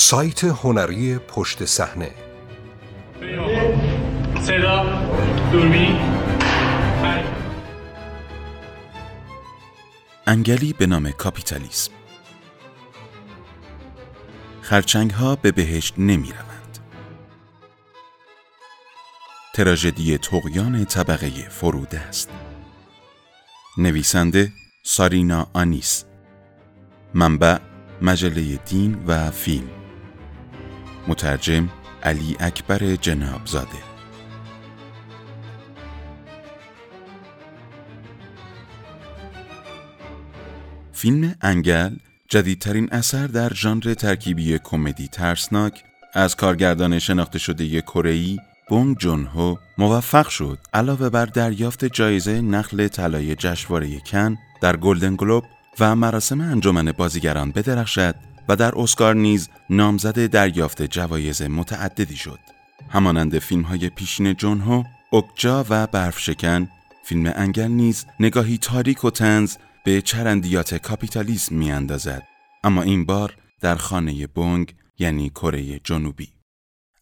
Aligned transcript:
سایت 0.00 0.44
هنری 0.44 1.18
پشت 1.18 1.64
صحنه. 1.64 2.10
صدا 4.40 4.84
دوربین. 5.52 5.98
انگلی 10.26 10.72
به 10.72 10.86
نام 10.86 11.10
کاپیتالیسم. 11.10 11.92
خرچنگ 14.62 15.10
ها 15.10 15.36
به 15.36 15.52
بهشت 15.52 15.94
نمی 15.98 16.32
روند. 16.32 16.78
تراژدی 19.54 20.18
تقیان 20.18 20.84
طبقه 20.84 21.30
فروده 21.48 22.00
است. 22.00 22.30
نویسنده 23.78 24.52
سارینا 24.82 25.46
آنیس. 25.52 26.04
منبع 27.14 27.58
مجله 28.02 28.56
دین 28.56 29.04
و 29.06 29.30
فیلم. 29.30 29.79
مترجم 31.10 31.68
علی 32.02 32.36
اکبر 32.40 32.96
جنابزاده. 32.96 33.68
فیلم 40.92 41.34
انگل 41.40 41.96
جدیدترین 42.28 42.88
اثر 42.92 43.26
در 43.26 43.54
ژانر 43.54 43.94
ترکیبی 43.94 44.58
کمدی 44.58 45.08
ترسناک 45.08 45.84
از 46.14 46.36
کارگردان 46.36 46.98
شناخته 46.98 47.38
شده 47.38 47.80
کره‌ای 47.80 48.38
بونگ 48.68 48.98
جون 48.98 49.26
هو 49.26 49.56
موفق 49.78 50.28
شد. 50.28 50.58
علاوه 50.74 51.08
بر 51.08 51.26
دریافت 51.26 51.84
جایزه 51.84 52.40
نخل 52.40 52.88
طلای 52.88 53.34
جشنواره 53.34 54.00
کن 54.00 54.36
در 54.60 54.76
گلدن 54.76 55.16
گلوب 55.16 55.44
و 55.80 55.96
مراسم 55.96 56.40
انجمن 56.40 56.92
بازیگران 56.92 57.50
بدرخشد. 57.50 58.29
و 58.50 58.56
در 58.56 58.78
اسکار 58.78 59.14
نیز 59.14 59.48
نامزد 59.70 60.26
دریافت 60.26 60.82
جوایز 60.82 61.42
متعددی 61.42 62.16
شد. 62.16 62.38
همانند 62.88 63.38
فیلم 63.38 63.62
های 63.62 63.88
پیشین 63.88 64.34
جون 64.34 64.60
هو، 64.60 64.84
اکجا 65.12 65.64
و 65.68 65.86
برف 65.86 66.18
شکن، 66.18 66.68
فیلم 67.04 67.32
انگل 67.36 67.68
نیز 67.68 68.06
نگاهی 68.20 68.58
تاریک 68.58 69.04
و 69.04 69.10
تنز 69.10 69.56
به 69.84 70.02
چرندیات 70.02 70.74
کاپیتالیسم 70.74 71.54
می 71.54 71.72
اندازد. 71.72 72.22
اما 72.64 72.82
این 72.82 73.04
بار 73.04 73.36
در 73.60 73.76
خانه 73.76 74.26
بونگ 74.26 74.74
یعنی 74.98 75.30
کره 75.30 75.78
جنوبی. 75.78 76.39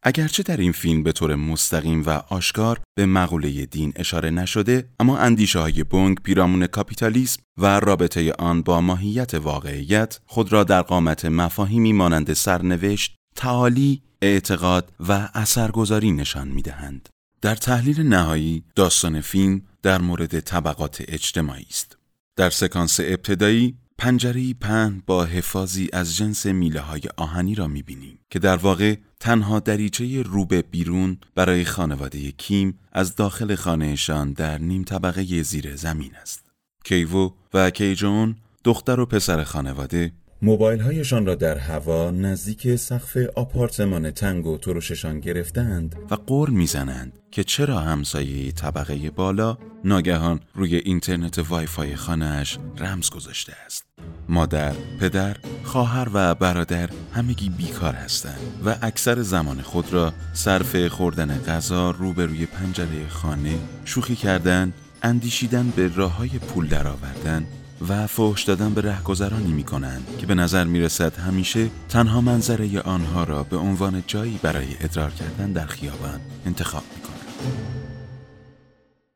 اگرچه 0.02 0.42
در 0.42 0.56
این 0.56 0.72
فیلم 0.72 1.02
به 1.02 1.12
طور 1.12 1.34
مستقیم 1.34 2.02
و 2.06 2.10
آشکار 2.10 2.80
به 2.94 3.06
مقوله 3.06 3.66
دین 3.66 3.92
اشاره 3.96 4.30
نشده 4.30 4.88
اما 5.00 5.18
اندیشه 5.18 5.58
های 5.58 5.84
بونگ 5.84 6.20
پیرامون 6.22 6.66
کاپیتالیسم 6.66 7.42
و 7.56 7.80
رابطه 7.80 8.32
آن 8.32 8.62
با 8.62 8.80
ماهیت 8.80 9.34
واقعیت 9.34 10.20
خود 10.26 10.52
را 10.52 10.64
در 10.64 10.82
قامت 10.82 11.24
مفاهیمی 11.24 11.92
مانند 11.92 12.32
سرنوشت، 12.32 13.16
تعالی، 13.36 14.02
اعتقاد 14.22 14.92
و 15.08 15.28
اثرگذاری 15.34 16.12
نشان 16.12 16.48
می 16.48 16.62
دهند. 16.62 17.08
در 17.42 17.54
تحلیل 17.54 18.00
نهایی 18.00 18.64
داستان 18.74 19.20
فیلم 19.20 19.62
در 19.82 20.00
مورد 20.00 20.40
طبقات 20.40 21.02
اجتماعی 21.08 21.66
است. 21.70 21.96
در 22.36 22.50
سکانس 22.50 23.00
ابتدایی 23.00 23.78
پنجری 23.98 24.54
پهن 24.54 25.02
با 25.06 25.24
حفاظی 25.24 25.88
از 25.92 26.16
جنس 26.16 26.46
میله 26.46 26.80
های 26.80 27.02
آهنی 27.16 27.54
را 27.54 27.66
می‌بینیم 27.66 28.18
که 28.30 28.38
در 28.38 28.56
واقع 28.56 28.96
تنها 29.20 29.60
دریچه 29.60 30.22
روبه 30.22 30.62
بیرون 30.62 31.18
برای 31.34 31.64
خانواده 31.64 32.32
کیم 32.32 32.78
از 32.92 33.14
داخل 33.14 33.54
خانهشان 33.54 34.32
در 34.32 34.58
نیم 34.58 34.84
طبقه 34.84 35.42
زیر 35.42 35.76
زمین 35.76 36.14
است. 36.14 36.44
کیوو 36.84 37.30
و 37.54 37.70
کیجون 37.70 38.36
دختر 38.64 39.00
و 39.00 39.06
پسر 39.06 39.44
خانواده 39.44 40.12
موبایل 40.42 40.80
هایشان 40.80 41.26
را 41.26 41.34
در 41.34 41.58
هوا 41.58 42.10
نزدیک 42.10 42.76
سقف 42.76 43.16
آپارتمان 43.36 44.10
تنگ 44.10 44.46
و 44.46 44.58
ترششان 44.58 45.20
گرفتند 45.20 45.96
و 46.10 46.14
قور 46.14 46.50
می‌زنند 46.50 47.12
که 47.30 47.44
چرا 47.44 47.78
همسایه 47.80 48.52
طبقه 48.52 49.10
بالا 49.10 49.58
ناگهان 49.84 50.40
روی 50.54 50.76
اینترنت 50.76 51.38
وایفای 51.38 51.96
خانهاش 51.96 52.58
رمز 52.78 53.10
گذاشته 53.10 53.52
است. 53.66 53.84
مادر، 54.28 54.72
پدر، 55.00 55.36
خواهر 55.64 56.08
و 56.14 56.34
برادر 56.34 56.90
همگی 57.14 57.48
بیکار 57.48 57.94
هستند 57.94 58.40
و 58.64 58.76
اکثر 58.82 59.22
زمان 59.22 59.62
خود 59.62 59.92
را 59.92 60.12
صرف 60.32 60.86
خوردن 60.86 61.38
غذا 61.38 61.90
روبروی 61.90 62.46
پنجره 62.46 63.08
خانه، 63.08 63.58
شوخی 63.84 64.16
کردن، 64.16 64.72
اندیشیدن 65.02 65.72
به 65.76 65.90
راه 65.94 66.16
های 66.16 66.28
پول 66.28 66.68
درآوردن 66.68 67.46
و 67.88 68.06
فحش 68.06 68.42
دادن 68.42 68.74
به 68.74 68.80
رهگذرانی 68.80 69.52
می 69.52 69.64
کنند 69.64 70.06
که 70.18 70.26
به 70.26 70.34
نظر 70.34 70.64
می 70.64 70.80
رسد 70.80 71.16
همیشه 71.16 71.70
تنها 71.88 72.20
منظره 72.20 72.80
آنها 72.80 73.24
را 73.24 73.42
به 73.42 73.56
عنوان 73.56 74.02
جایی 74.06 74.38
برای 74.42 74.76
ادرار 74.80 75.10
کردن 75.10 75.52
در 75.52 75.66
خیابان 75.66 76.20
انتخاب 76.46 76.82
می 76.96 77.02
کنند. 77.02 77.18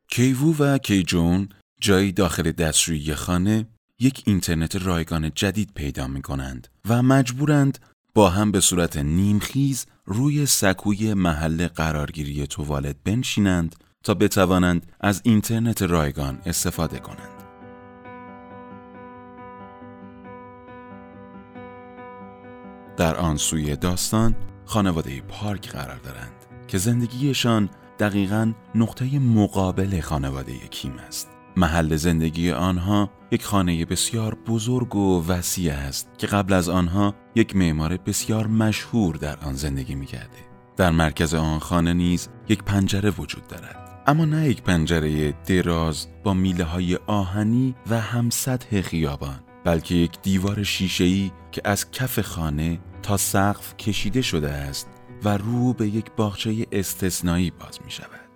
کیوو 0.07 0.55
و 0.59 0.77
کیجون 0.77 1.49
جایی 1.81 2.11
داخل 2.11 2.51
دستشویی 2.51 3.13
خانه 3.13 3.67
یک 3.99 4.23
اینترنت 4.25 4.75
رایگان 4.75 5.31
جدید 5.35 5.71
پیدا 5.75 6.07
می 6.07 6.21
کنند 6.21 6.67
و 6.89 7.03
مجبورند 7.03 7.79
با 8.13 8.29
هم 8.29 8.51
به 8.51 8.59
صورت 8.59 8.97
نیمخیز 8.97 9.85
روی 10.05 10.45
سکوی 10.45 11.13
محل 11.13 11.67
قرارگیری 11.67 12.47
توالت 12.47 12.95
بنشینند 13.03 13.75
تا 14.03 14.13
بتوانند 14.13 14.85
از 14.99 15.21
اینترنت 15.23 15.81
رایگان 15.81 16.41
استفاده 16.45 16.99
کنند. 16.99 17.42
در 22.97 23.15
آن 23.15 23.37
سوی 23.37 23.75
داستان 23.75 24.35
خانواده 24.65 25.21
پارک 25.21 25.69
قرار 25.69 25.97
دارند 25.97 26.31
که 26.67 26.77
زندگیشان 26.77 27.69
دقیقا 27.99 28.53
نقطه 28.75 29.19
مقابل 29.19 29.99
خانواده 29.99 30.53
کیم 30.57 30.93
است. 31.07 31.29
محل 31.57 31.95
زندگی 31.95 32.51
آنها 32.51 33.09
یک 33.31 33.45
خانه 33.45 33.85
بسیار 33.85 34.35
بزرگ 34.35 34.95
و 34.95 35.25
وسیع 35.27 35.73
است 35.73 36.09
که 36.17 36.27
قبل 36.27 36.53
از 36.53 36.69
آنها 36.69 37.15
یک 37.35 37.55
معمار 37.55 37.97
بسیار 37.97 38.47
مشهور 38.47 39.15
در 39.15 39.39
آن 39.39 39.53
زندگی 39.53 39.95
می 39.95 40.05
کرده. 40.05 40.37
در 40.77 40.91
مرکز 40.91 41.33
آن 41.33 41.59
خانه 41.59 41.93
نیز 41.93 42.29
یک 42.49 42.63
پنجره 42.63 43.09
وجود 43.09 43.47
دارد. 43.47 44.03
اما 44.07 44.25
نه 44.25 44.49
یک 44.49 44.61
پنجره 44.61 45.31
دراز 45.31 46.07
با 46.23 46.33
میله 46.33 46.63
های 46.63 46.95
آهنی 46.95 47.75
و 47.89 48.01
هم 48.01 48.29
سطح 48.29 48.81
خیابان 48.81 49.39
بلکه 49.65 49.95
یک 49.95 50.21
دیوار 50.21 50.63
شیشه‌ای 50.63 51.31
که 51.51 51.61
از 51.65 51.91
کف 51.91 52.19
خانه 52.19 52.79
تا 53.03 53.17
سقف 53.17 53.77
کشیده 53.77 54.21
شده 54.21 54.49
است 54.49 54.87
و 55.23 55.37
رو 55.37 55.73
به 55.73 55.87
یک 55.87 56.11
باغچه 56.17 56.67
استثنایی 56.71 57.51
باز 57.51 57.79
می 57.85 57.91
شود. 57.91 58.29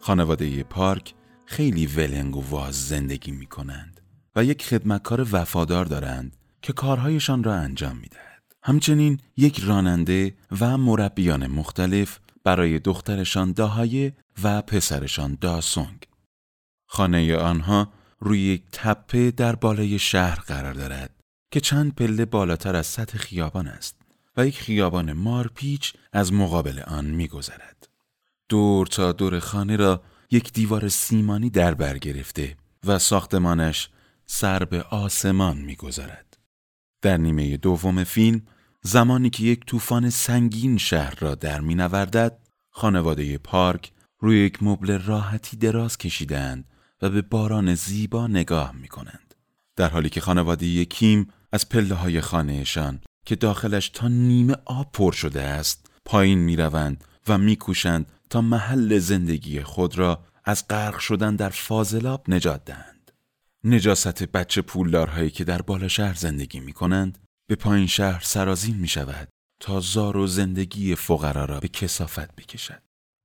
خانواده 0.00 0.62
پارک 0.62 1.14
خیلی 1.44 1.86
ولنگ 1.86 2.36
و 2.36 2.44
واز 2.50 2.88
زندگی 2.88 3.32
می 3.32 3.46
کنند 3.46 4.00
و 4.36 4.44
یک 4.44 4.64
خدمتکار 4.64 5.26
وفادار 5.32 5.84
دارند 5.84 6.36
که 6.62 6.72
کارهایشان 6.72 7.44
را 7.44 7.54
انجام 7.54 7.96
می 7.96 8.08
دهد. 8.08 8.42
همچنین 8.62 9.20
یک 9.36 9.60
راننده 9.60 10.34
و 10.60 10.78
مربیان 10.78 11.46
مختلف 11.46 12.18
برای 12.44 12.78
دخترشان 12.78 13.52
داهایه 13.52 14.16
و 14.42 14.62
پسرشان 14.62 15.38
داسونگ. 15.40 16.04
خانه 16.86 17.36
آنها 17.36 17.92
روی 18.20 18.40
یک 18.40 18.62
تپه 18.72 19.30
در 19.30 19.54
بالای 19.54 19.98
شهر 19.98 20.40
قرار 20.40 20.74
دارد 20.74 21.10
که 21.50 21.60
چند 21.60 21.94
پله 21.94 22.24
بالاتر 22.24 22.76
از 22.76 22.86
سطح 22.86 23.18
خیابان 23.18 23.68
است 23.68 23.96
و 24.36 24.46
یک 24.46 24.58
خیابان 24.58 25.12
مارپیچ 25.12 25.94
از 26.12 26.32
مقابل 26.32 26.80
آن 26.80 27.04
میگذرد. 27.04 27.88
دور 28.48 28.86
تا 28.86 29.12
دور 29.12 29.38
خانه 29.38 29.76
را 29.76 30.02
یک 30.30 30.52
دیوار 30.52 30.88
سیمانی 30.88 31.50
در 31.50 31.74
بر 31.74 31.98
گرفته 31.98 32.56
و 32.84 32.98
ساختمانش 32.98 33.90
سر 34.26 34.64
به 34.64 34.82
آسمان 34.82 35.58
می‌گذارد. 35.58 36.38
در 37.02 37.16
نیمه 37.16 37.56
دوم 37.56 38.04
فیلم 38.04 38.42
زمانی 38.82 39.30
که 39.30 39.44
یک 39.44 39.66
طوفان 39.66 40.10
سنگین 40.10 40.78
شهر 40.78 41.14
را 41.20 41.34
در 41.34 41.60
مینوردد 41.60 42.38
خانواده 42.70 43.38
پارک 43.38 43.92
روی 44.18 44.38
یک 44.38 44.62
مبل 44.62 44.98
راحتی 44.98 45.56
دراز 45.56 45.98
کشیدند 45.98 46.64
و 47.02 47.10
به 47.10 47.22
باران 47.22 47.74
زیبا 47.74 48.26
نگاه 48.26 48.72
می 48.72 48.88
کنند. 48.88 49.34
در 49.76 49.88
حالی 49.88 50.10
که 50.10 50.20
خانواده 50.20 50.84
کیم 50.84 51.28
از 51.52 51.68
پله 51.68 51.94
های 51.94 52.20
خانهشان 52.20 53.00
که 53.26 53.36
داخلش 53.36 53.88
تا 53.88 54.08
نیمه 54.08 54.56
آب 54.64 54.92
پر 54.92 55.12
شده 55.12 55.42
است 55.42 55.90
پایین 56.04 56.38
می 56.38 56.56
روند 56.56 57.04
و 57.28 57.38
می 57.38 57.56
کوشند 57.56 58.12
تا 58.30 58.40
محل 58.40 58.98
زندگی 58.98 59.62
خود 59.62 59.98
را 59.98 60.24
از 60.44 60.68
غرق 60.68 60.98
شدن 60.98 61.36
در 61.36 61.48
فاضلاب 61.48 62.24
نجات 62.28 62.64
دهند. 62.64 63.12
نجاست 63.64 64.22
بچه 64.22 64.62
پولدارهایی 64.62 65.30
که 65.30 65.44
در 65.44 65.62
بالا 65.62 65.88
شهر 65.88 66.14
زندگی 66.14 66.60
می 66.60 66.72
کنند 66.72 67.18
به 67.48 67.54
پایین 67.54 67.86
شهر 67.86 68.20
سرازین 68.24 68.76
می 68.76 68.88
شود 68.88 69.28
تا 69.60 69.80
زار 69.80 70.16
و 70.16 70.26
زندگی 70.26 70.94
فقرا 70.94 71.44
را 71.44 71.60
به 71.60 71.68
کسافت 71.68 72.36
بکشد. 72.36 72.82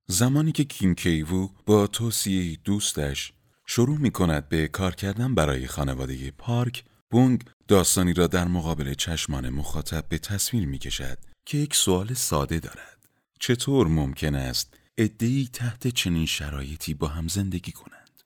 زمانی 0.07 0.51
که 0.51 0.63
کیم 0.63 0.95
کیوو 0.95 1.49
با 1.65 1.87
توصیه 1.87 2.57
دوستش 2.63 3.33
شروع 3.75 3.97
می 3.97 4.11
کند 4.11 4.49
به 4.49 4.67
کار 4.67 4.95
کردن 4.95 5.35
برای 5.35 5.67
خانواده 5.67 6.31
پارک 6.31 6.83
بونگ 7.11 7.43
داستانی 7.67 8.13
را 8.13 8.27
در 8.27 8.47
مقابل 8.47 8.93
چشمان 8.93 9.49
مخاطب 9.49 10.05
به 10.09 10.17
تصویر 10.17 10.65
می 10.65 10.77
کشد 10.77 11.17
که 11.45 11.57
یک 11.57 11.75
سوال 11.75 12.13
ساده 12.13 12.59
دارد. 12.59 13.07
چطور 13.39 13.87
ممکن 13.87 14.35
است 14.35 14.73
ادهی 14.97 15.49
تحت 15.53 15.87
چنین 15.87 16.25
شرایطی 16.25 16.93
با 16.93 17.07
هم 17.07 17.27
زندگی 17.27 17.71
کنند؟ 17.71 18.23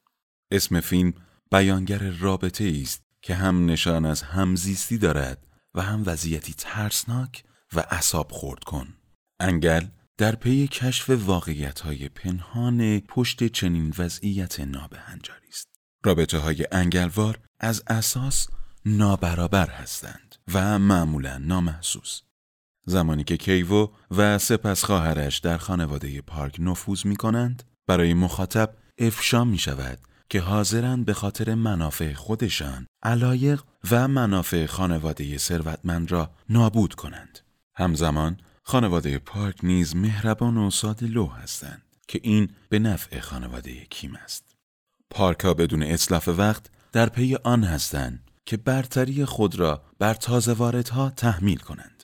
اسم 0.51 0.79
فیلم 0.79 1.13
بیانگر 1.51 2.09
رابطه 2.09 2.79
است 2.81 3.01
که 3.21 3.35
هم 3.35 3.65
نشان 3.65 4.05
از 4.05 4.21
همزیستی 4.21 4.97
دارد 4.97 5.47
و 5.75 5.81
هم 5.81 6.03
وضعیتی 6.05 6.53
ترسناک 6.57 7.43
و 7.73 7.79
عصاب 7.79 8.31
خورد 8.31 8.63
کن. 8.63 8.87
انگل 9.39 9.85
در 10.17 10.35
پی 10.35 10.67
کشف 10.67 11.09
واقعیت 11.09 11.79
های 11.79 12.09
پنهان 12.09 12.99
پشت 12.99 13.47
چنین 13.47 13.93
وضعیت 13.97 14.59
نابهنجاری 14.59 15.47
است. 15.49 15.67
رابطه 16.05 16.37
های 16.37 16.67
انگلوار 16.71 17.39
از 17.59 17.83
اساس 17.87 18.47
نابرابر 18.85 19.69
هستند 19.69 20.35
و 20.53 20.79
معمولا 20.79 21.37
نامحسوس. 21.37 22.21
زمانی 22.85 23.23
که 23.23 23.37
کیوو 23.37 23.87
و 24.11 24.37
سپس 24.37 24.83
خواهرش 24.83 25.37
در 25.37 25.57
خانواده 25.57 26.21
پارک 26.21 26.55
نفوذ 26.59 27.05
می 27.05 27.15
کنند 27.15 27.63
برای 27.87 28.13
مخاطب 28.13 28.73
افشا 28.97 29.43
می 29.43 29.57
شود 29.57 29.99
که 30.29 30.41
حاضرند 30.41 31.05
به 31.05 31.13
خاطر 31.13 31.55
منافع 31.55 32.13
خودشان 32.13 32.87
علایق 33.03 33.63
و 33.91 34.07
منافع 34.07 34.65
خانواده 34.65 35.37
ثروتمند 35.37 36.11
را 36.11 36.31
نابود 36.49 36.93
کنند. 36.93 37.39
همزمان 37.75 38.37
خانواده 38.69 39.19
پارک 39.19 39.55
نیز 39.63 39.95
مهربان 39.95 40.57
و 40.57 40.71
ساده 40.71 41.05
لو 41.05 41.27
هستند 41.27 41.81
که 42.07 42.19
این 42.23 42.49
به 42.69 42.79
نفع 42.79 43.19
خانواده 43.19 43.85
کیم 43.89 44.15
است. 44.15 44.55
پارکا 45.09 45.53
بدون 45.53 45.83
اصلاف 45.83 46.27
وقت 46.27 46.69
در 46.91 47.09
پی 47.09 47.35
آن 47.35 47.63
هستند 47.63 48.31
که 48.45 48.57
برتری 48.57 49.25
خود 49.25 49.59
را 49.59 49.81
بر 49.99 50.13
تازه 50.13 50.53
واردها 50.53 51.09
تحمیل 51.09 51.57
کنند. 51.57 52.03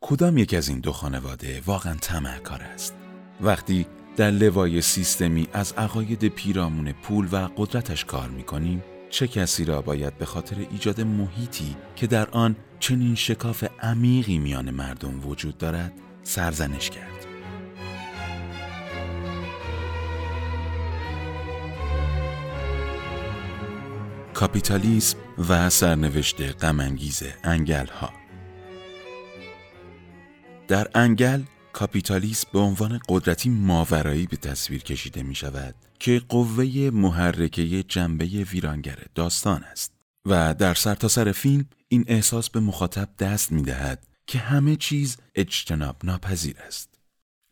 کدام 0.00 0.38
یک 0.38 0.54
از 0.54 0.68
این 0.68 0.80
دو 0.80 0.92
خانواده 0.92 1.62
واقعا 1.66 1.96
کار 2.44 2.62
است؟ 2.62 2.94
وقتی 3.40 3.86
در 4.16 4.30
لوای 4.30 4.82
سیستمی 4.82 5.48
از 5.52 5.72
عقاید 5.72 6.28
پیرامون 6.28 6.92
پول 6.92 7.28
و 7.32 7.48
قدرتش 7.56 8.04
کار 8.04 8.28
می 8.28 8.42
کنیم 8.42 8.84
چه 9.10 9.28
کسی 9.28 9.64
را 9.64 9.82
باید 9.82 10.18
به 10.18 10.24
خاطر 10.24 10.56
ایجاد 10.70 11.00
محیطی 11.00 11.76
که 11.96 12.06
در 12.06 12.30
آن 12.30 12.56
چنین 12.80 13.14
شکاف 13.14 13.64
عمیقی 13.82 14.38
میان 14.38 14.70
مردم 14.70 15.28
وجود 15.28 15.58
دارد؟ 15.58 15.92
سرزنش 16.24 16.90
کرد. 16.90 17.14
کاپیتالیسم 24.34 25.18
و 25.48 25.70
سرنوشت 25.70 26.64
غمانگیز 26.64 27.22
انگل 27.44 27.86
ها 27.86 28.10
در 30.68 30.88
انگل 30.94 31.42
کاپیتالیسم 31.72 32.48
به 32.52 32.58
عنوان 32.58 33.00
قدرتی 33.08 33.50
ماورایی 33.50 34.26
به 34.26 34.36
تصویر 34.36 34.82
کشیده 34.82 35.22
می 35.22 35.34
شود 35.34 35.74
که 35.98 36.22
قوه 36.28 36.90
محرکه 36.92 37.82
جنبه 37.82 38.24
ویرانگر 38.24 38.98
داستان 39.14 39.64
است 39.64 39.92
و 40.26 40.54
در 40.54 40.74
سرتاسر 40.74 41.24
سر 41.24 41.32
فیلم 41.32 41.64
این 41.88 42.04
احساس 42.08 42.50
به 42.50 42.60
مخاطب 42.60 43.08
دست 43.18 43.52
می 43.52 43.62
دهد 43.62 44.06
که 44.26 44.38
همه 44.38 44.76
چیز 44.76 45.16
اجتناب 45.34 45.96
ناپذیر 46.04 46.56
است 46.66 46.94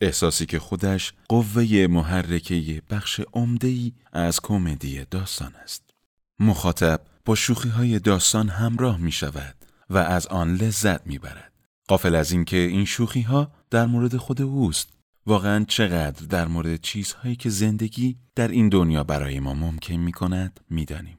احساسی 0.00 0.46
که 0.46 0.58
خودش 0.58 1.12
قوه 1.28 1.86
محرکه 1.90 2.82
بخش 2.90 3.20
عمده‌ای 3.32 3.92
از 4.12 4.40
کمدی 4.40 5.04
داستان 5.10 5.54
است 5.54 5.90
مخاطب 6.38 7.00
با 7.24 7.34
شوخی 7.34 7.68
های 7.68 7.98
داستان 7.98 8.48
همراه 8.48 8.96
می 8.96 9.12
شود 9.12 9.54
و 9.90 9.98
از 9.98 10.26
آن 10.26 10.54
لذت 10.54 11.06
می 11.06 11.18
برد. 11.18 11.52
قافل 11.88 12.14
از 12.14 12.32
اینکه 12.32 12.56
این 12.56 12.84
شوخی 12.84 13.22
ها 13.22 13.52
در 13.70 13.86
مورد 13.86 14.16
خود 14.16 14.42
اوست 14.42 14.88
واقعا 15.26 15.64
چقدر 15.68 16.26
در 16.26 16.48
مورد 16.48 16.80
چیزهایی 16.80 17.36
که 17.36 17.50
زندگی 17.50 18.16
در 18.34 18.48
این 18.48 18.68
دنیا 18.68 19.04
برای 19.04 19.40
ما 19.40 19.54
ممکن 19.54 19.94
می 19.94 20.12
کند 20.12 20.60
می 20.70 20.84
دانیم. 20.84 21.18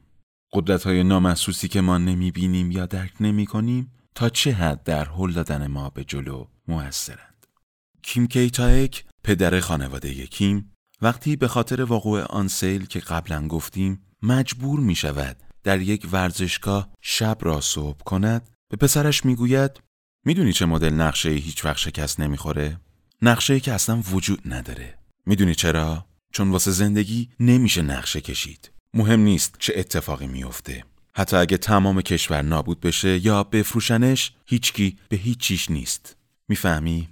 قدرت 0.53 0.83
های 0.83 1.03
نامحسوسی 1.03 1.67
که 1.67 1.81
ما 1.81 1.97
نمی 1.97 2.31
بینیم 2.31 2.71
یا 2.71 2.85
درک 2.85 3.13
نمی 3.19 3.45
کنیم 3.45 3.91
تا 4.15 4.29
چه 4.29 4.51
حد 4.51 4.83
در 4.83 5.05
هل 5.09 5.31
دادن 5.31 5.67
ما 5.67 5.89
به 5.89 6.03
جلو 6.03 6.47
موثرند. 6.67 7.47
کیم 8.01 8.27
کیتایک 8.27 9.05
پدر 9.23 9.59
خانواده 9.59 10.27
کیم 10.27 10.71
وقتی 11.01 11.35
به 11.35 11.47
خاطر 11.47 11.91
وقوع 11.91 12.21
آن 12.21 12.47
سیل 12.47 12.85
که 12.85 12.99
قبلا 12.99 13.47
گفتیم 13.47 14.03
مجبور 14.21 14.79
می 14.79 14.95
شود 14.95 15.37
در 15.63 15.81
یک 15.81 16.07
ورزشگاه 16.11 16.89
شب 17.01 17.37
را 17.41 17.61
صبح 17.61 18.03
کند 18.03 18.49
به 18.69 18.77
پسرش 18.77 19.25
می‌گوید 19.25 19.71
می‌دونی 20.25 20.53
چه 20.53 20.65
مدل 20.65 20.93
نقشه 20.93 21.29
هیچ 21.29 21.65
وقت 21.65 21.77
شکست 21.77 22.19
نمی‌خوره؟ 22.19 22.79
نقشه 23.21 23.59
که 23.59 23.73
اصلا 23.73 24.01
وجود 24.11 24.41
نداره. 24.45 24.97
می‌دونی 25.25 25.55
چرا؟ 25.55 26.05
چون 26.33 26.51
واسه 26.51 26.71
زندگی 26.71 27.29
نمیشه 27.39 27.81
نقشه 27.81 28.21
کشید. 28.21 28.71
مهم 28.93 29.19
نیست 29.19 29.55
چه 29.59 29.73
اتفاقی 29.75 30.27
میفته. 30.27 30.83
حتی 31.15 31.37
اگه 31.37 31.57
تمام 31.57 32.01
کشور 32.01 32.41
نابود 32.41 32.79
بشه 32.79 33.25
یا 33.25 33.43
بفروشنش 33.43 34.31
هیچکی 34.45 34.97
به 35.09 35.17
هیچ 35.17 35.37
چیش 35.37 35.71
نیست. 35.71 36.15
می‌فهمی؟ 36.47 37.09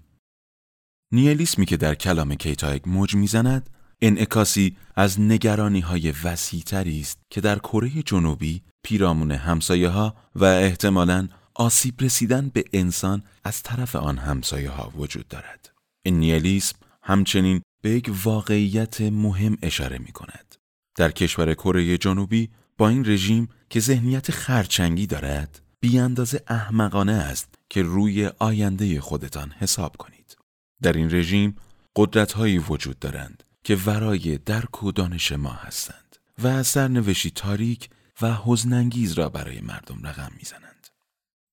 نیلیسمی 1.12 1.66
که 1.66 1.78
در 1.78 1.96
کلام 1.96 2.36
کیتایک 2.36 2.88
موج 2.88 3.16
می‌زند 3.16 3.70
انعکاسی 4.02 4.78
از 4.96 5.20
نگرانی 5.20 5.80
های 5.80 6.14
وسیعتری 6.24 7.00
است 7.00 7.20
که 7.30 7.42
در 7.42 7.60
کره 7.60 7.90
جنوبی 7.90 8.62
پیرامون 8.84 9.32
همسایه 9.32 9.90
ها 9.90 10.16
و 10.36 10.44
احتمالاً 10.44 11.28
آسیب 11.56 12.02
رسیدن 12.02 12.50
به 12.54 12.64
انسان 12.74 13.24
از 13.44 13.64
طرف 13.64 13.96
آن 13.96 14.18
همسایه 14.18 14.70
ها 14.70 14.94
وجود 14.96 15.28
دارد. 15.28 15.72
این 16.06 16.20
نیالیسم 16.20 16.76
همچنین 17.04 17.62
به 17.82 17.90
یک 17.90 18.12
واقعیت 18.24 19.02
مهم 19.02 19.58
اشاره 19.62 19.98
می 19.98 20.12
کند. 20.12 20.56
در 20.96 21.12
کشور 21.12 21.54
کره 21.54 21.98
جنوبی 21.98 22.50
با 22.78 22.90
این 22.90 23.06
رژیم 23.06 23.50
که 23.72 23.80
ذهنیت 23.80 24.32
خرچنگی 24.32 25.08
دارد 25.08 25.62
بی 25.80 26.00
اندازه 26.00 26.44
احمقانه 26.48 27.12
است 27.12 27.56
که 27.70 27.82
روی 27.82 28.26
آینده 28.40 29.02
خودتان 29.02 29.52
حساب 29.52 29.98
کنید. 29.98 30.38
در 30.82 30.94
این 30.94 31.12
رژیم 31.12 31.56
قدرت 31.96 32.32
هایی 32.32 32.58
وجود 32.58 33.00
دارند 33.00 33.44
که 33.64 33.76
ورای 33.76 34.38
درک 34.38 34.84
و 34.84 34.92
دانش 34.92 35.32
ما 35.32 35.52
هستند 35.52 36.16
و 36.44 36.64
سرنوشی 36.64 37.32
تاریک 37.32 37.90
و 38.22 38.34
حزنانگیز 38.46 39.14
را 39.14 39.30
برای 39.30 39.62
مردم 39.62 40.08
رقم 40.08 40.32
می‌زنند. 40.38 40.88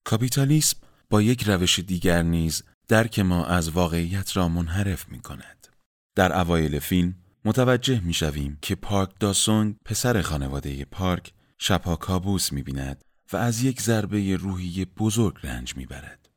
کاپیتالیسم 0.05 0.77
با 1.11 1.23
یک 1.23 1.43
روش 1.43 1.79
دیگر 1.79 2.23
نیز 2.23 2.63
درک 2.89 3.19
ما 3.19 3.45
از 3.45 3.71
واقعیت 3.71 4.37
را 4.37 4.49
منحرف 4.49 5.09
می 5.09 5.21
کند. 5.21 5.67
در 6.15 6.41
اوایل 6.41 6.79
فیلم 6.79 7.15
متوجه 7.45 8.01
می 8.01 8.15
شویم 8.15 8.59
که 8.63 8.75
پارک 8.75 9.11
داسونگ 9.21 9.77
پسر 9.85 10.23
خانواده 10.23 10.85
پارک 10.85 11.33
شبها 11.59 11.97
کابوس 11.97 12.53
می 12.53 12.63
بیند 12.63 13.05
و 13.33 13.37
از 13.37 13.63
یک 13.63 13.81
ضربه 13.81 14.37
روحی 14.37 14.85
بزرگ 14.85 15.35
رنج 15.43 15.77
می 15.77 15.87
برد. 15.87 16.29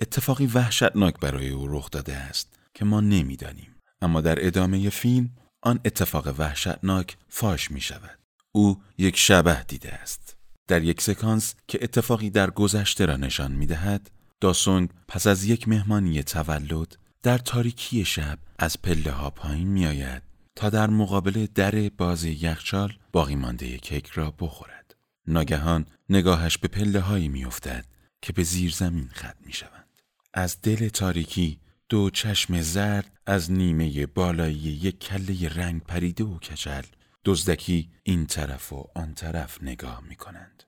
اتفاقی 0.00 0.46
وحشتناک 0.46 1.20
برای 1.20 1.48
او 1.48 1.68
رخ 1.68 1.90
داده 1.90 2.16
است 2.16 2.58
که 2.74 2.84
ما 2.84 3.00
نمی‌دانیم. 3.00 3.74
اما 4.02 4.20
در 4.20 4.46
ادامه 4.46 4.90
فیلم 4.90 5.30
آن 5.62 5.80
اتفاق 5.84 6.34
وحشتناک 6.38 7.16
فاش 7.28 7.70
می 7.70 7.80
شود. 7.80 8.18
او 8.52 8.82
یک 8.98 9.16
شبه 9.16 9.62
دیده 9.62 9.92
است. 9.92 10.36
در 10.68 10.82
یک 10.82 11.00
سکانس 11.00 11.54
که 11.68 11.78
اتفاقی 11.82 12.30
در 12.30 12.50
گذشته 12.50 13.06
را 13.06 13.16
نشان 13.16 13.52
می 13.52 13.66
دهد، 13.66 14.10
داسونگ 14.40 14.90
پس 15.08 15.26
از 15.26 15.44
یک 15.44 15.68
مهمانی 15.68 16.22
تولد 16.22 16.96
در 17.22 17.38
تاریکی 17.38 18.04
شب 18.04 18.38
از 18.58 18.82
پله 18.82 19.10
ها 19.10 19.30
پایین 19.30 19.68
می 19.68 19.86
آید 19.86 20.22
تا 20.56 20.70
در 20.70 20.90
مقابل 20.90 21.46
در 21.54 21.88
باز 21.88 22.24
یخچال 22.24 22.92
باقی 23.12 23.34
مانده 23.34 23.78
کیک 23.78 24.06
را 24.06 24.30
بخورد. 24.30 24.96
ناگهان 25.26 25.86
نگاهش 26.08 26.58
به 26.58 26.68
پله 26.68 27.00
هایی 27.00 27.28
می 27.28 27.44
افتد 27.44 27.84
که 28.22 28.32
به 28.32 28.42
زیر 28.42 28.70
زمین 28.70 29.08
خط 29.12 29.36
می 29.46 29.52
شوند. 29.52 30.02
از 30.34 30.60
دل 30.60 30.88
تاریکی 30.88 31.60
دو 31.88 32.10
چشم 32.10 32.60
زرد 32.60 33.12
از 33.26 33.52
نیمه 33.52 34.06
بالایی 34.06 34.56
یک 34.56 34.98
کله 34.98 35.48
رنگ 35.48 35.82
پریده 35.82 36.24
و 36.24 36.38
کچل 36.38 36.82
دزدکی 37.24 37.90
این 38.02 38.26
طرف 38.26 38.72
و 38.72 38.84
آن 38.94 39.14
طرف 39.14 39.62
نگاه 39.62 40.02
می 40.08 40.16
کنند. 40.16 40.62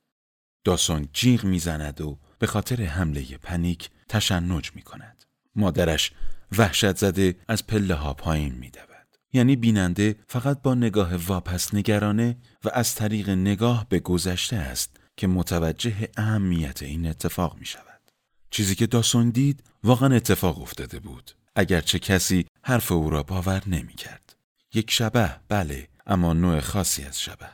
داسون 0.64 1.08
جیغ 1.12 1.44
می‌زند 1.44 2.00
و 2.00 2.18
به 2.38 2.46
خاطر 2.46 2.82
حمله 2.82 3.22
پنیک 3.36 3.90
تشنج 4.08 4.72
می 4.74 4.82
کند. 4.82 5.24
مادرش 5.56 6.12
وحشت 6.58 6.96
زده 6.96 7.36
از 7.48 7.66
پله 7.66 7.94
ها 7.94 8.14
پایین 8.14 8.54
می 8.54 8.70
دود. 8.70 8.87
یعنی 9.32 9.56
بیننده 9.56 10.16
فقط 10.26 10.62
با 10.62 10.74
نگاه 10.74 11.16
واپس 11.16 11.74
نگرانه 11.74 12.36
و 12.64 12.70
از 12.72 12.94
طریق 12.94 13.30
نگاه 13.30 13.86
به 13.88 13.98
گذشته 13.98 14.56
است 14.56 14.96
که 15.16 15.26
متوجه 15.26 16.08
اهمیت 16.16 16.82
این 16.82 17.06
اتفاق 17.06 17.58
می 17.58 17.66
شود. 17.66 17.84
چیزی 18.50 18.74
که 18.74 18.86
داسون 18.86 19.30
دید 19.30 19.62
واقعا 19.84 20.16
اتفاق 20.16 20.62
افتاده 20.62 21.00
بود 21.00 21.30
اگرچه 21.56 21.98
کسی 21.98 22.46
حرف 22.62 22.92
او 22.92 23.10
را 23.10 23.22
باور 23.22 23.62
نمی 23.66 23.94
کرد. 23.94 24.36
یک 24.74 24.90
شبه 24.90 25.36
بله 25.48 25.88
اما 26.06 26.32
نوع 26.32 26.60
خاصی 26.60 27.02
از 27.04 27.20
شبه 27.20 27.48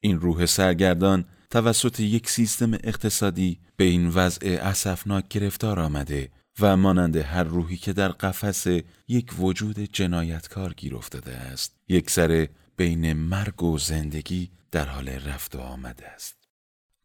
این 0.00 0.20
روح 0.20 0.46
سرگردان 0.46 1.24
توسط 1.50 2.00
یک 2.00 2.30
سیستم 2.30 2.74
اقتصادی 2.74 3.60
به 3.76 3.84
این 3.84 4.08
وضع 4.08 4.58
اسفناک 4.62 5.28
گرفتار 5.28 5.80
آمده 5.80 6.30
و 6.60 6.76
مانند 6.76 7.16
هر 7.16 7.44
روحی 7.44 7.76
که 7.76 7.92
در 7.92 8.08
قفس 8.08 8.66
یک 9.08 9.40
وجود 9.40 9.78
جنایتکار 9.78 10.72
گیر 10.72 10.96
افتاده 10.96 11.36
است 11.36 11.76
یک 11.88 12.10
سر 12.10 12.48
بین 12.76 13.12
مرگ 13.12 13.62
و 13.62 13.78
زندگی 13.78 14.50
در 14.70 14.88
حال 14.88 15.08
رفت 15.08 15.56
و 15.56 15.60
آمده 15.60 16.08
است. 16.08 16.36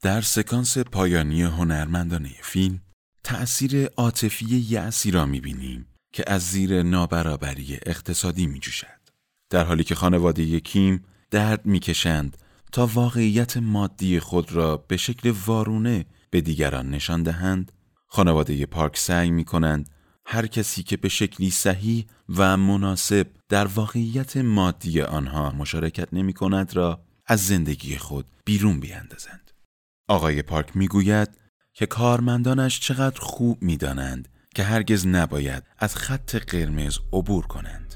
در 0.01 0.21
سکانس 0.21 0.77
پایانی 0.77 1.43
هنرمندانه 1.43 2.29
فیلم 2.41 2.81
تأثیر 3.23 3.85
عاطفی 3.85 4.45
یأسی 4.45 5.11
را 5.11 5.25
می‌بینیم 5.25 5.85
که 6.13 6.23
از 6.27 6.41
زیر 6.41 6.83
نابرابری 6.83 7.79
اقتصادی 7.85 8.47
میجوشد. 8.47 9.01
در 9.49 9.63
حالی 9.63 9.83
که 9.83 9.95
خانواده 9.95 10.43
یکیم 10.43 11.03
درد 11.31 11.65
می‌کشند 11.65 12.37
تا 12.71 12.87
واقعیت 12.87 13.57
مادی 13.57 14.19
خود 14.19 14.51
را 14.51 14.77
به 14.77 14.97
شکل 14.97 15.33
وارونه 15.45 16.05
به 16.29 16.41
دیگران 16.41 16.89
نشان 16.89 17.23
دهند 17.23 17.71
خانواده 18.13 18.65
پارک 18.65 18.97
سعی 18.97 19.31
می 19.31 19.45
کنند 19.45 19.89
هر 20.25 20.47
کسی 20.47 20.83
که 20.83 20.97
به 20.97 21.09
شکلی 21.09 21.51
صحیح 21.51 22.05
و 22.29 22.57
مناسب 22.57 23.27
در 23.49 23.67
واقعیت 23.67 24.37
مادی 24.37 25.01
آنها 25.01 25.51
مشارکت 25.51 26.13
نمی 26.13 26.33
کند 26.33 26.75
را 26.75 27.01
از 27.25 27.47
زندگی 27.47 27.97
خود 27.97 28.25
بیرون 28.45 28.79
بیاندازند. 28.79 29.51
آقای 30.07 30.41
پارک 30.41 30.77
می 30.77 30.87
گوید 30.87 31.29
که 31.73 31.85
کارمندانش 31.85 32.79
چقدر 32.79 33.19
خوب 33.19 33.61
می 33.61 33.77
دانند 33.77 34.29
که 34.55 34.63
هرگز 34.63 35.07
نباید 35.07 35.63
از 35.77 35.95
خط 35.95 36.35
قرمز 36.35 36.97
عبور 37.13 37.47
کنند. 37.47 37.95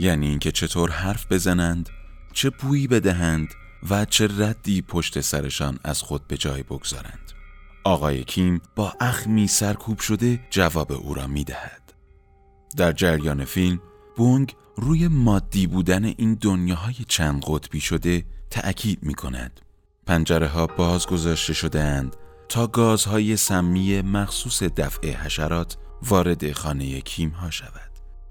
یعنی 0.00 0.28
اینکه 0.28 0.52
چطور 0.52 0.90
حرف 0.90 1.32
بزنند، 1.32 1.88
چه 2.32 2.50
بویی 2.50 2.86
بدهند 2.86 3.48
و 3.90 4.04
چه 4.04 4.28
ردی 4.38 4.82
پشت 4.82 5.20
سرشان 5.20 5.78
از 5.84 6.02
خود 6.02 6.26
به 6.26 6.36
جای 6.36 6.62
بگذارند. 6.62 7.37
آقای 7.88 8.24
کیم 8.24 8.60
با 8.76 8.92
اخمی 9.00 9.46
سرکوب 9.46 9.98
شده 9.98 10.40
جواب 10.50 10.92
او 10.92 11.14
را 11.14 11.26
می 11.26 11.44
دهد. 11.44 11.92
در 12.76 12.92
جریان 12.92 13.44
فیلم 13.44 13.80
بونگ 14.16 14.54
روی 14.76 15.08
مادی 15.08 15.66
بودن 15.66 16.04
این 16.04 16.34
دنیاهای 16.34 16.94
چند 17.08 17.44
قطبی 17.46 17.80
شده 17.80 18.24
تأکید 18.50 18.98
می 19.02 19.14
کند. 19.14 19.60
پنجره 20.06 20.48
ها 20.48 20.66
باز 20.66 21.06
گذاشته 21.06 21.52
شده 21.52 21.80
اند 21.80 22.16
تا 22.48 22.66
گازهای 22.66 23.36
سمی 23.36 24.00
مخصوص 24.00 24.62
دفع 24.62 25.12
حشرات 25.12 25.76
وارد 26.02 26.52
خانه 26.52 27.00
کیم 27.00 27.30
ها 27.30 27.50
شود. 27.50 27.90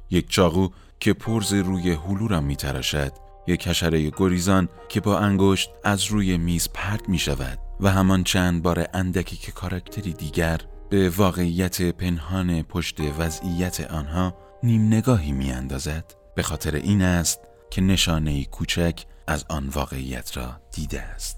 یک 0.09 0.29
چاقو 0.29 0.69
که 0.99 1.13
پرز 1.13 1.53
روی 1.53 1.91
هلو 1.91 2.27
را 2.27 2.41
می 2.41 2.55
تراشد 2.55 3.11
یک 3.47 3.67
حشره 3.67 4.09
گریزان 4.17 4.69
که 4.89 5.01
با 5.01 5.19
انگشت 5.19 5.69
از 5.83 6.05
روی 6.05 6.37
میز 6.37 6.69
پرت 6.73 7.09
می 7.09 7.19
شود 7.19 7.66
و 7.79 7.91
همان 7.91 8.23
چند 8.23 8.63
بار 8.63 8.87
اندکی 8.93 9.37
که 9.37 9.51
کاراکتری 9.51 10.13
دیگر 10.13 10.61
به 10.89 11.09
واقعیت 11.09 11.81
پنهان 11.81 12.61
پشت 12.61 12.99
وضعیت 13.19 13.91
آنها 13.91 14.37
نیم 14.63 14.87
نگاهی 14.87 15.31
می 15.31 15.51
اندازد 15.51 16.15
به 16.35 16.43
خاطر 16.43 16.75
این 16.75 17.01
است 17.01 17.39
که 17.71 17.81
نشانه 17.81 18.45
کوچک 18.45 19.05
از 19.27 19.45
آن 19.49 19.69
واقعیت 19.69 20.37
را 20.37 20.61
دیده 20.71 21.01
است. 21.01 21.37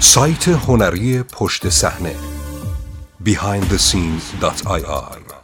سایت 0.00 0.48
هنری 0.48 1.22
پشت 1.22 1.68
صحنه 1.68 2.14
behindthescenes.ir 3.24 5.37